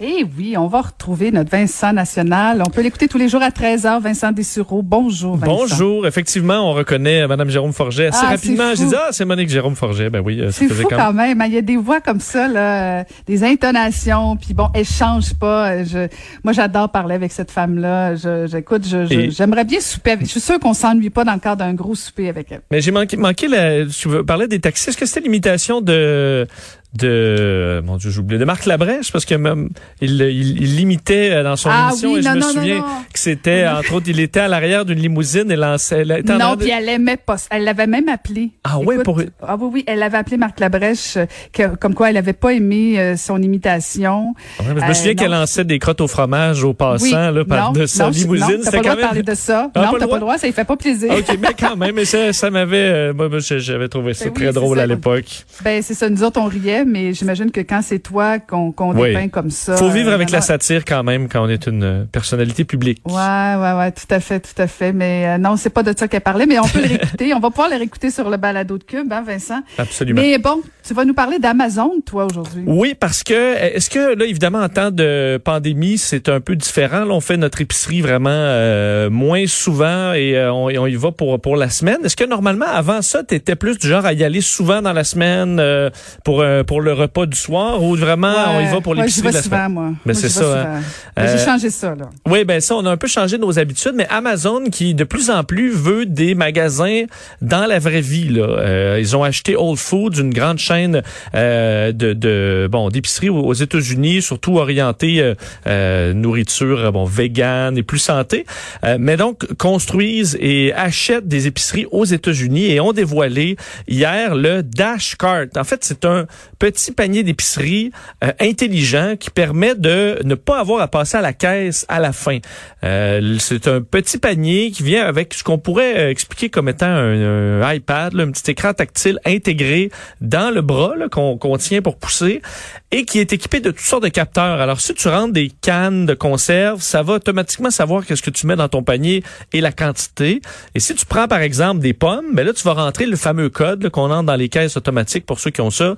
[0.00, 2.60] Eh oui, on va retrouver notre Vincent national.
[2.66, 4.00] On peut l'écouter tous les jours à 13h.
[4.00, 5.54] Vincent Dessureau, bonjour Vincent.
[5.54, 6.04] Bonjour.
[6.08, 8.70] Effectivement, on reconnaît Mme Jérôme Forget assez Ah, rapidement.
[8.74, 10.10] c'est J'ai dit, ah, c'est Monique Jérôme Forget.
[10.10, 11.40] Ben oui, euh, C'est fou quand même.
[11.40, 11.46] hein.
[11.46, 15.32] Il y a des voix comme ça, là, euh, des intonations, puis bon, elle change
[15.34, 15.70] pas.
[15.70, 16.08] Euh, Je,
[16.42, 18.16] moi, j'adore parler avec cette femme-là.
[18.16, 20.26] Je, j'écoute, j'aimerais bien souper avec.
[20.26, 22.62] Je suis sûre qu'on s'ennuie pas dans le cadre d'un gros souper avec elle.
[22.72, 24.88] Mais j'ai manqué, manqué la, tu veux parler des taxis?
[24.90, 26.48] Est-ce que c'était l'imitation de,
[26.94, 29.12] de, mon Dieu, j'oublie, de Marc Labrèche?
[29.12, 29.68] Parce que même,
[30.00, 32.78] il, il, il l'imitait dans son Ah émission oui, et je non, me non, souviens
[32.78, 32.84] non.
[33.12, 36.70] que c'était, entre autres, il était à l'arrière d'une limousine et lançait, Non, de- puis
[36.70, 37.36] elle aimait pas.
[37.50, 38.50] Elle l'avait même appelé.
[38.64, 41.94] Ah ouais, Écoute, pour- Ah oui, oui, elle avait appelé Marc Labrèche, euh, que- comme
[41.94, 44.34] quoi elle avait pas aimé euh, son imitation.
[44.60, 47.34] Ouais, mais je me Euh, souviens qu'elle lançait des crottes au fromage aux passants, Oui,
[47.34, 48.60] là, par de sa limousine.
[48.62, 49.70] C'était pas quand de parler même, de ça.
[49.74, 50.14] Ah, non, pas t'as pas droit?
[50.16, 51.10] le droit, ça lui fait pas plaisir.
[51.12, 52.76] OK, mais quand même, mais ça, ça m'avait,
[53.12, 55.44] euh, j'avais trouvé ça Ben très drôle à l'époque.
[55.64, 59.08] Ben c'est ça, nous autres on riait, mais j'imagine que quand c'est toi qu'on Oui.
[59.08, 59.76] dépeint comme ça.
[59.76, 63.00] Faut vivre euh, avec la satire quand même quand on est une euh, personnalité publique.
[63.06, 64.92] Ouais, ouais, ouais, tout à fait, tout à fait.
[64.92, 67.34] Mais euh, non, c'est pas de ça qu'elle parlait, mais on peut le réécouter.
[67.34, 69.60] On va pouvoir le réécouter sur le balado de Cube, hein, Vincent.
[69.78, 70.20] Absolument.
[70.20, 72.62] Mais bon, tu vas nous parler d'Amazon, toi, aujourd'hui.
[72.66, 77.04] Oui, parce que est-ce que là évidemment en temps de pandémie c'est un peu différent.
[77.04, 80.94] Là, on fait notre épicerie vraiment euh, moins souvent et euh, on, et on y
[80.96, 81.98] va pour pour la semaine.
[82.04, 84.92] Est-ce que normalement avant ça tu étais plus du genre à y aller souvent dans
[84.92, 85.90] la semaine euh,
[86.24, 89.28] pour euh, pour le repas du soir ou vraiment on y va pour Ouais, l'épicerie
[89.28, 89.72] j'y de la souvent, semaine?
[89.72, 89.84] moi.
[89.84, 90.44] Ben, Moi, c'est ça, hein.
[90.64, 90.80] souvent.
[91.16, 92.10] Mais Euh, J'ai changé ça, là.
[92.28, 95.30] Oui, ben ça, on a un peu changé nos habitudes, mais Amazon qui de plus
[95.30, 97.04] en plus veut des magasins
[97.40, 98.28] dans la vraie vie.
[98.28, 98.42] Là.
[98.42, 101.02] Euh, ils ont acheté Whole Foods, une grande chaîne
[101.36, 105.34] euh, de, de bon d'épicerie aux, États-Unis, surtout orientée euh,
[105.68, 108.46] euh, nourriture bon vegan et plus santé.
[108.82, 113.54] Euh, mais donc construisent et achètent des épiceries aux États-Unis et ont dévoilé
[113.86, 115.46] hier le Dash Cart.
[115.56, 116.26] En fait, c'est un
[116.58, 117.90] petit panier d'épicerie
[118.22, 122.12] euh, intelligent qui permet de ne pas avoir à passer à la caisse à la
[122.12, 122.38] fin.
[122.84, 126.86] Euh, c'est un petit panier qui vient avec ce qu'on pourrait euh, expliquer comme étant
[126.86, 132.42] un, iPad, là, un petit écran tactile intégré dans le bras qu'on tient pour pousser
[132.90, 134.60] et qui est équipé de toutes sortes de capteurs.
[134.60, 138.46] Alors, si tu rentres des cannes de conserve, ça va automatiquement savoir qu'est-ce que tu
[138.46, 139.22] mets dans ton panier
[139.52, 140.40] et la quantité.
[140.74, 143.48] Et si tu prends, par exemple, des pommes, ben là, tu vas rentrer le fameux
[143.48, 145.96] code qu'on entre dans les caisses automatiques pour ceux qui ont ça.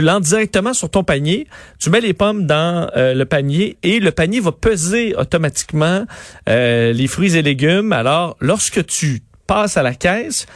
[0.00, 1.46] L'entres directement sur ton panier.
[1.78, 6.04] Tu mets les pommes dans euh, le panier et le panier va peser automatiquement
[6.48, 7.92] euh, les fruits et légumes.
[7.92, 10.46] Alors, lorsque tu passes à la caisse,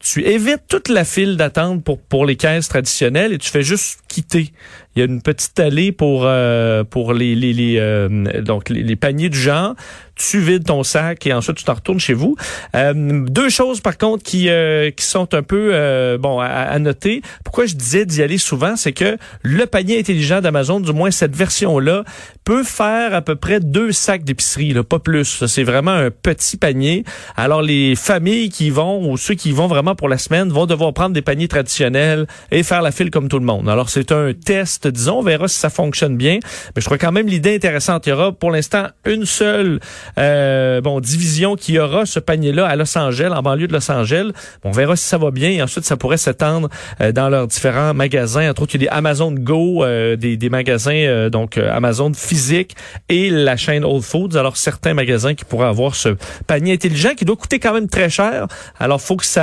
[0.00, 4.00] tu évites toute la file d'attente pour pour les caisses traditionnelles et tu fais juste
[4.08, 4.52] quitter.
[4.96, 8.96] Il y a une petite allée pour euh, pour les les, les euh, donc les,
[8.96, 9.74] paniers du genre.
[10.16, 12.34] Tu vides ton sac et ensuite tu t'en retournes chez vous.
[12.74, 16.78] Euh, deux choses par contre qui euh, qui sont un peu euh, bon à, à
[16.78, 17.22] noter.
[17.44, 21.36] Pourquoi je disais d'y aller souvent, c'est que le panier intelligent d'Amazon, du moins cette
[21.36, 22.04] version là,
[22.44, 25.46] peut faire à peu près deux sacs d'épicerie, là, pas plus.
[25.46, 27.04] C'est vraiment un petit panier.
[27.36, 30.92] Alors les familles qui vont ou ceux qui vont vraiment pour la semaine vont devoir
[30.92, 33.68] prendre des paniers traditionnels et faire la file comme tout le monde.
[33.68, 36.38] Alors c'est un test, disons, on verra si ça fonctionne bien.
[36.74, 38.06] Mais je trouve quand même l'idée intéressante.
[38.06, 39.80] Il y aura pour l'instant une seule
[40.18, 44.30] euh, bon division qui aura ce panier-là à Los Angeles, en banlieue de Los Angeles.
[44.64, 46.68] On verra si ça va bien et ensuite ça pourrait s'étendre
[47.00, 48.50] euh, dans leurs différents magasins.
[48.50, 51.74] Entre autres, il y a des Amazon Go, euh, des, des magasins euh, donc euh,
[51.74, 52.76] Amazon physique
[53.08, 54.36] et la chaîne Whole Foods.
[54.36, 58.10] Alors certains magasins qui pourraient avoir ce panier intelligent qui doit coûter quand même très
[58.10, 58.46] cher.
[58.78, 59.42] Alors faut que ça,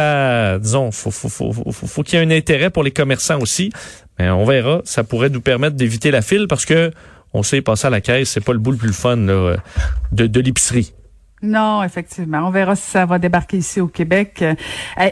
[0.59, 3.71] disons, faut qu'il y ait un intérêt pour les commerçants aussi.
[4.19, 4.81] Mais on verra.
[4.85, 6.91] Ça pourrait nous permettre d'éviter la file parce que
[7.33, 9.57] on sait passer à la caisse, c'est pas le bout le plus fun là,
[10.11, 10.93] de, de l'épicerie.
[11.43, 12.39] Non, effectivement.
[12.47, 14.41] On verra si ça va débarquer ici au Québec.
[14.41, 14.55] Euh,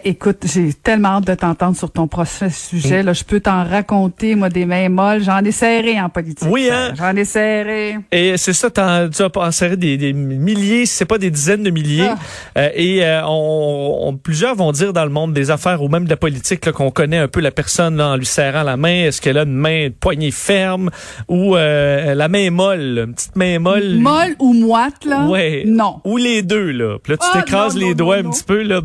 [0.04, 3.04] écoute, j'ai tellement hâte de t'entendre sur ton prochain sujet.
[3.04, 5.24] Là, je peux t'en raconter, moi, des mains molles.
[5.24, 6.48] J'en ai serré en politique.
[6.50, 6.94] Oui, hein?
[6.96, 7.98] J'en ai serré.
[8.12, 11.62] Et c'est ça, t'en- tu as passé des, des milliers, si c'est pas des dizaines
[11.62, 12.10] de milliers.
[12.10, 12.16] Ah.
[12.58, 16.06] Euh, et euh, on, on- plusieurs vont dire dans le monde des affaires ou même
[16.06, 18.78] de la politique là, qu'on connaît un peu la personne là, en lui serrant la
[18.78, 19.06] main.
[19.06, 20.90] Est-ce qu'elle a une main, une poignée ferme
[21.28, 23.96] ou euh, la main molle, une petite main molle?
[24.00, 25.28] Molle ou moite, là?
[25.28, 25.64] Ouais.
[25.68, 26.02] Non.
[26.16, 26.98] Ou les deux, là.
[27.04, 28.32] Puis là, tu Ah, t'écrases les non, doigts non, un non.
[28.32, 28.80] petit peu, là.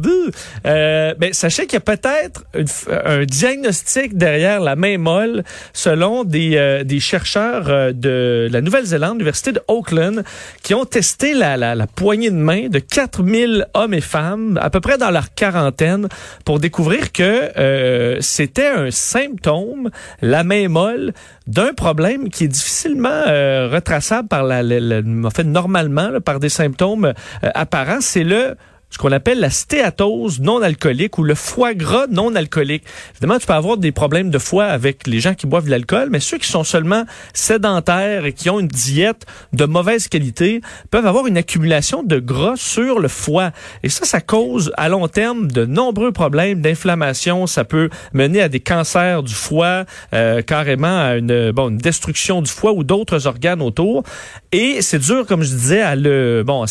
[0.67, 6.25] Euh, ben, sachez qu'il y a peut-être f- un diagnostic derrière la main molle selon
[6.25, 10.25] des, euh, des chercheurs euh, de la Nouvelle-Zélande, l'Université de Auckland,
[10.63, 14.71] qui ont testé la, la, la poignée de main de 4000 hommes et femmes, à
[14.71, 16.09] peu près dans leur quarantaine,
[16.45, 19.91] pour découvrir que euh, c'était un symptôme,
[20.23, 21.13] la main molle,
[21.47, 26.21] d'un problème qui est difficilement euh, retraçable par la, la- la- en fait normalement là,
[26.21, 27.13] par des symptômes
[27.45, 28.57] euh, apparents, c'est le
[28.91, 32.83] ce qu'on appelle la stéatose non alcoolique ou le foie gras non alcoolique.
[33.13, 36.09] Évidemment, tu peux avoir des problèmes de foie avec les gens qui boivent de l'alcool,
[36.11, 41.07] mais ceux qui sont seulement sédentaires et qui ont une diète de mauvaise qualité peuvent
[41.07, 43.53] avoir une accumulation de gras sur le foie.
[43.85, 47.47] Et ça, ça cause à long terme de nombreux problèmes d'inflammation.
[47.47, 49.85] Ça peut mener à des cancers du foie,
[50.15, 54.03] euh, carrément à une, bon, une destruction du foie ou d'autres organes autour.
[54.51, 56.67] Et c'est dur, comme je disais, à le, bon,